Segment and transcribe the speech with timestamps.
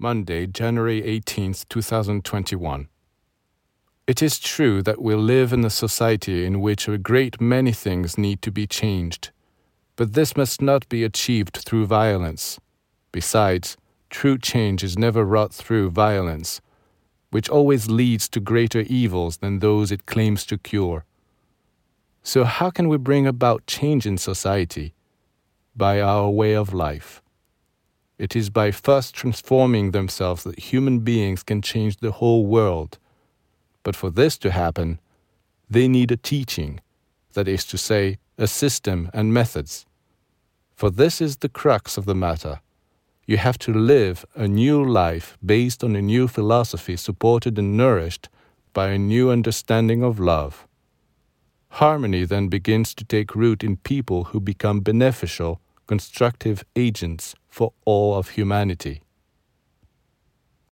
[0.00, 2.86] Monday, January 18th, 2021.
[4.06, 8.16] It is true that we live in a society in which a great many things
[8.16, 9.30] need to be changed,
[9.96, 12.60] but this must not be achieved through violence.
[13.10, 13.76] Besides,
[14.08, 16.60] true change is never wrought through violence,
[17.32, 21.06] which always leads to greater evils than those it claims to cure.
[22.22, 24.94] So, how can we bring about change in society?
[25.74, 27.20] By our way of life.
[28.18, 32.98] It is by first transforming themselves that human beings can change the whole world.
[33.84, 34.98] But for this to happen,
[35.70, 36.80] they need a teaching,
[37.34, 39.86] that is to say, a system and methods.
[40.74, 42.60] For this is the crux of the matter.
[43.26, 48.28] You have to live a new life based on a new philosophy supported and nourished
[48.72, 50.66] by a new understanding of love.
[51.70, 58.14] Harmony then begins to take root in people who become beneficial constructive agents for all
[58.14, 59.00] of humanity.